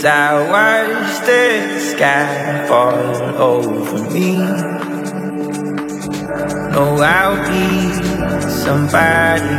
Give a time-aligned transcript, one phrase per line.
[0.00, 4.32] As I watch the sky fall over me,
[6.72, 9.56] No, I'll be somebody.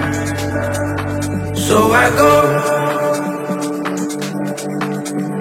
[1.54, 2.34] So I go,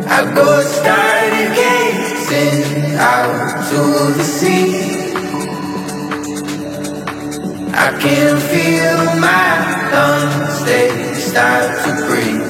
[0.07, 3.81] I go start gazing out to
[4.19, 5.15] the sea.
[7.73, 9.49] I can feel my
[9.93, 12.50] lungs, they start to breathe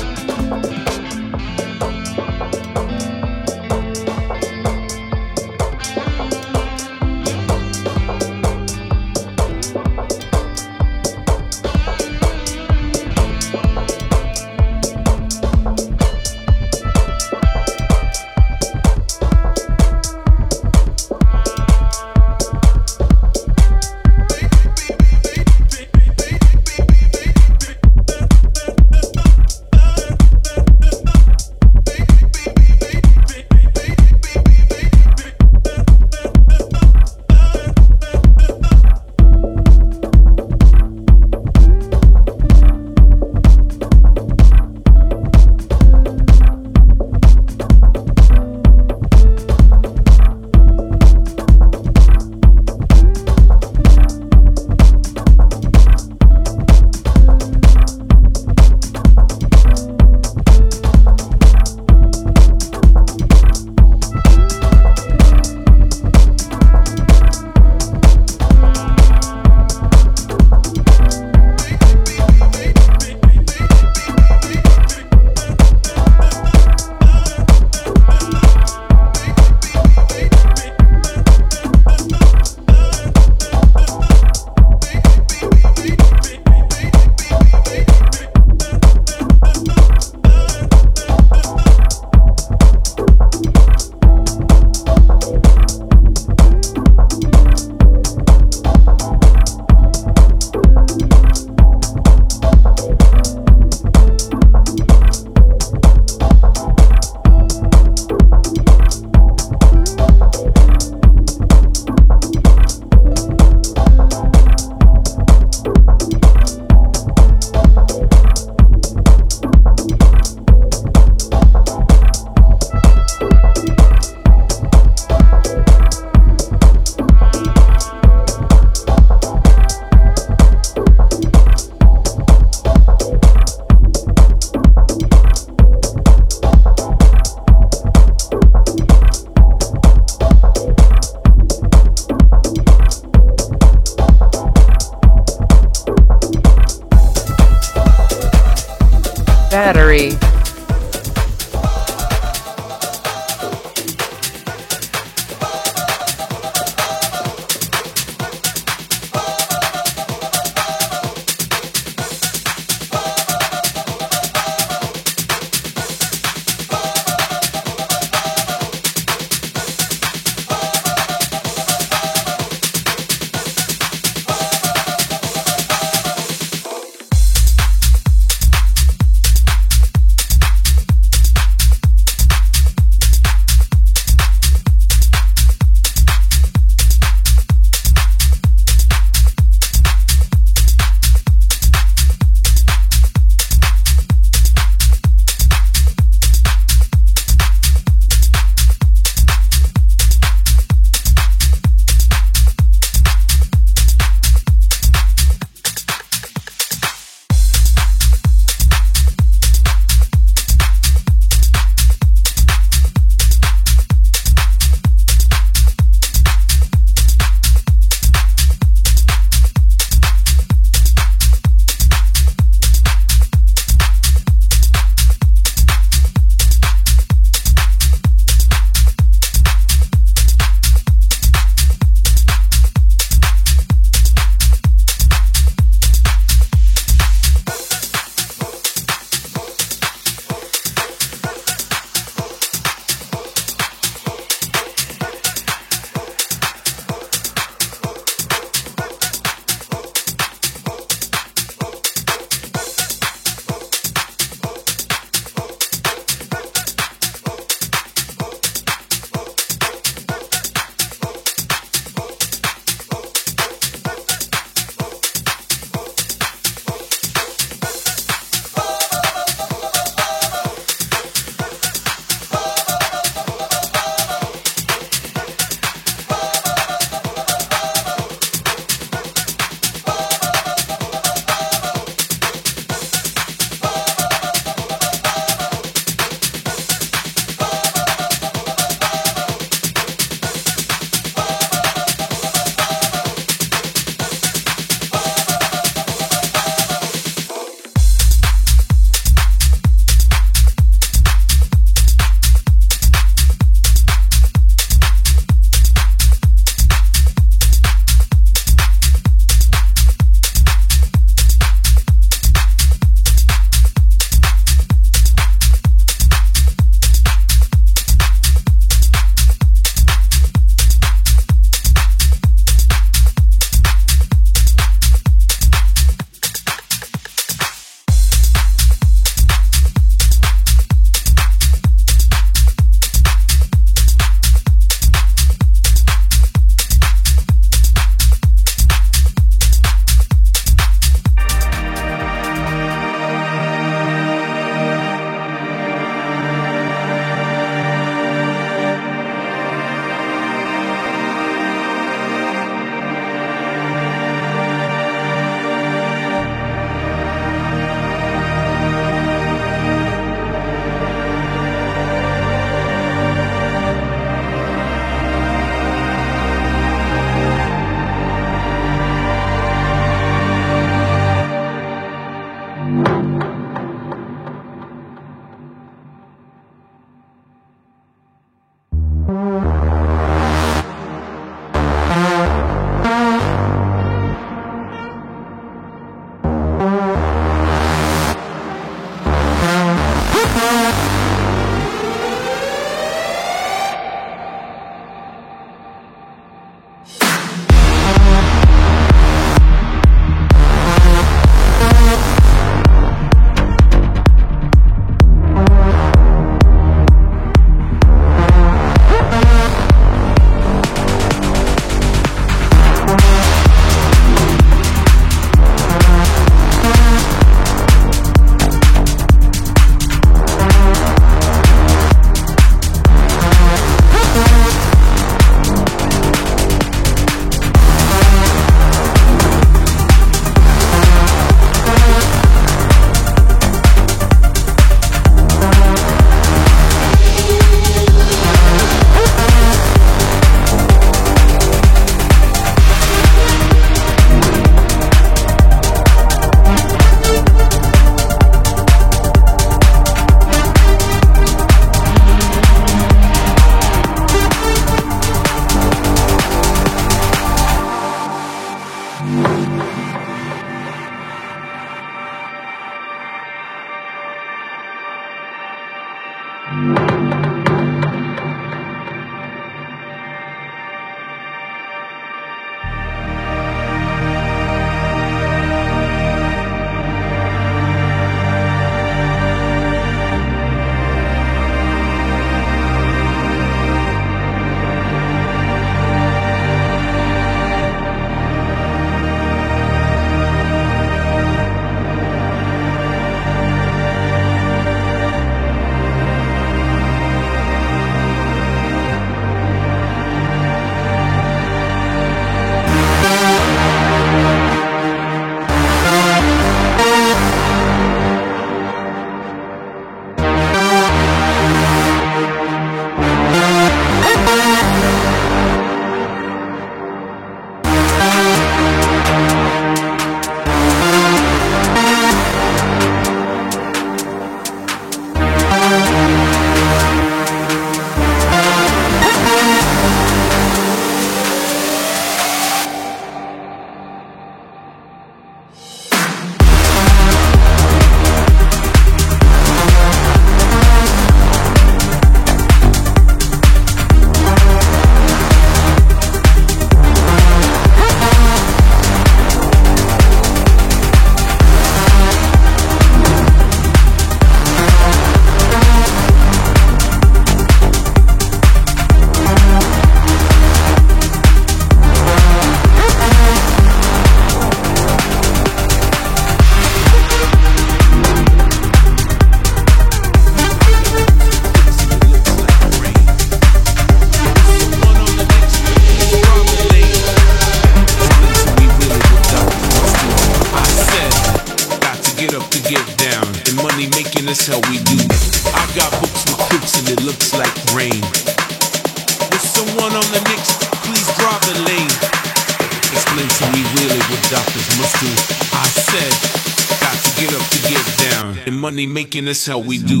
[599.21, 600.00] and this how we do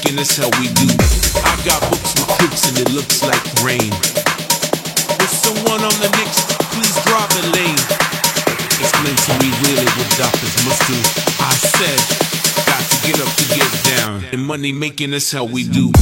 [0.00, 0.88] thinking that's how we do.
[1.44, 3.90] I got books with cooks and it looks like rain.
[5.20, 6.40] With someone on the Knicks,
[6.72, 7.80] please drive the lane.
[8.80, 10.96] Explain to me really what doctors must do.
[11.40, 12.00] I said,
[12.64, 14.24] got to get up to get down.
[14.32, 15.92] And money making that's how we do.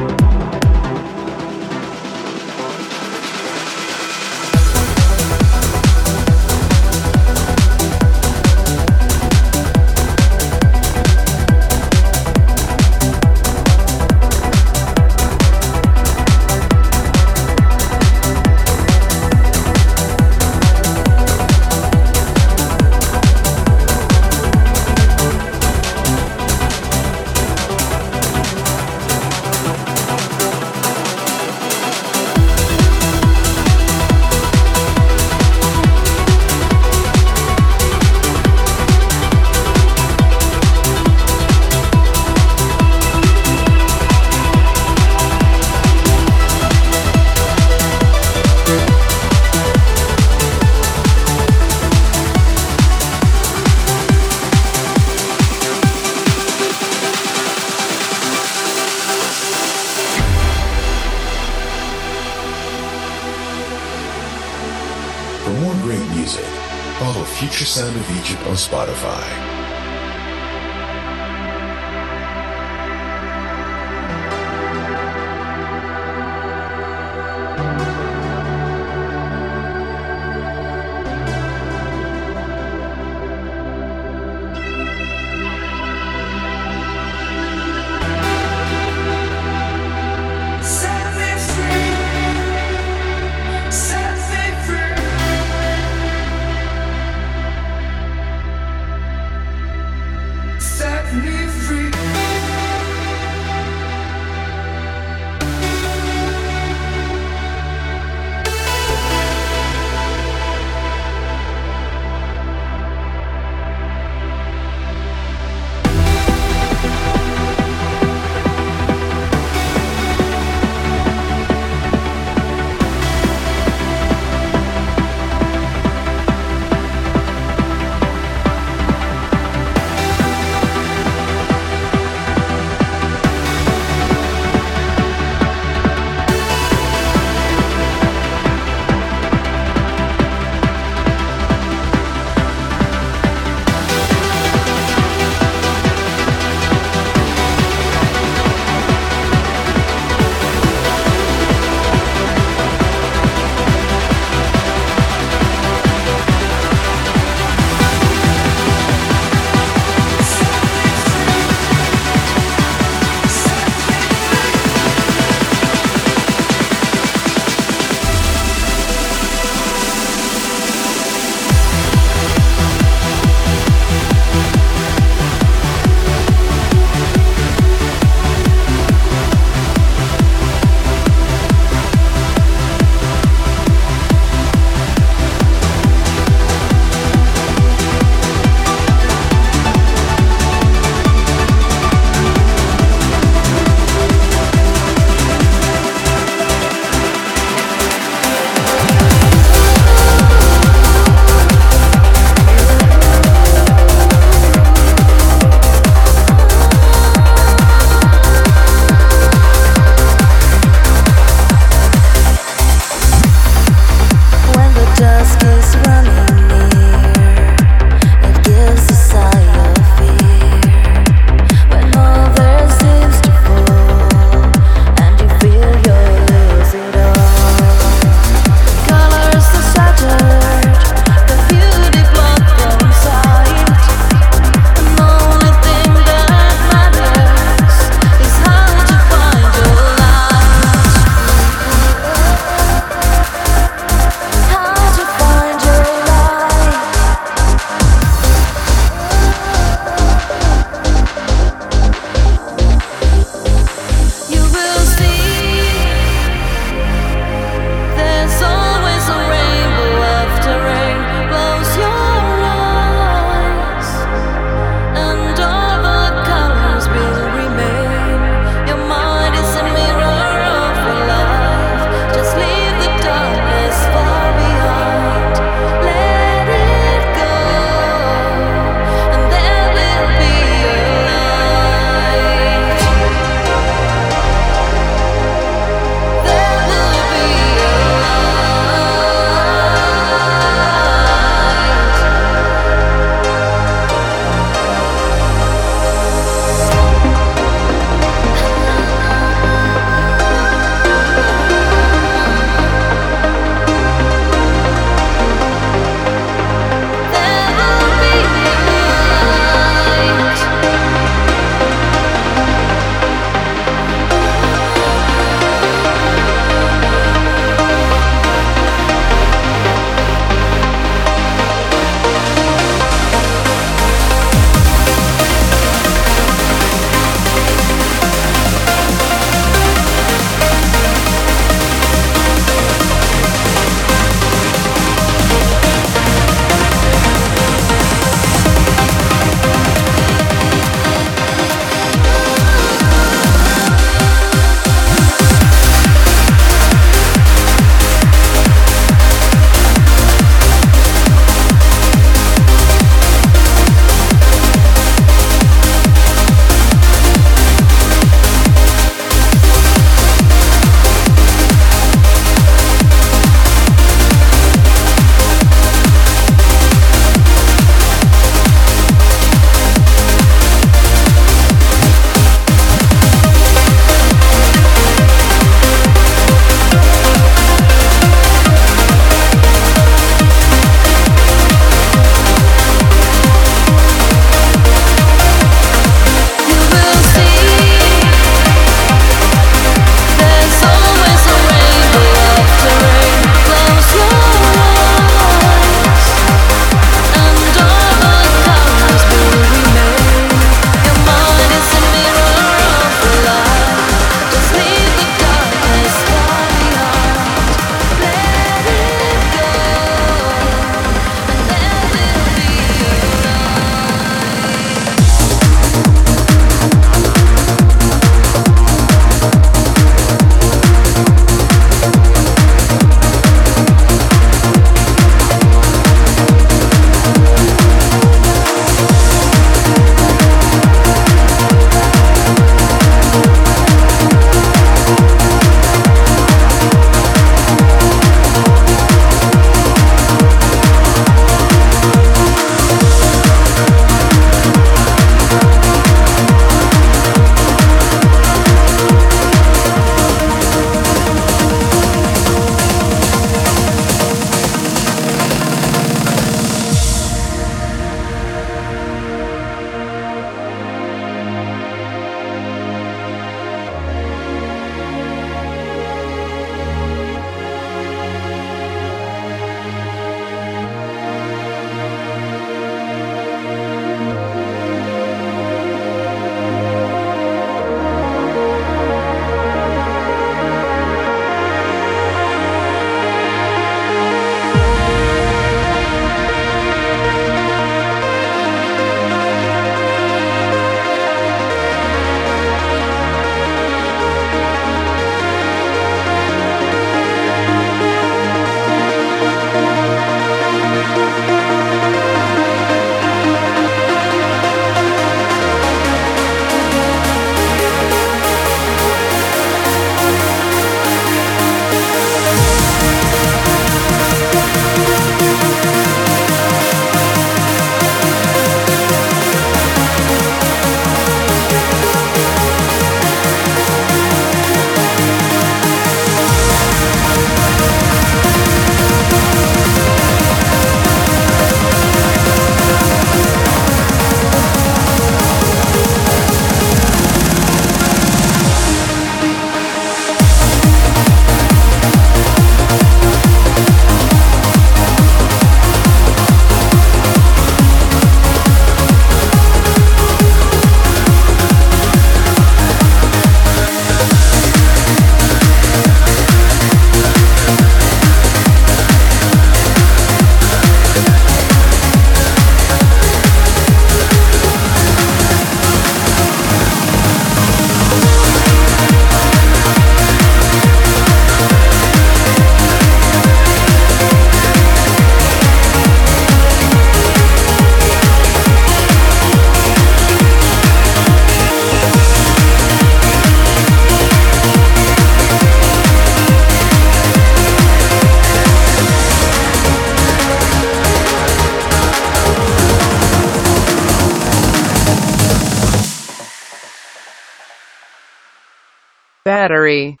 [599.71, 600.00] Battery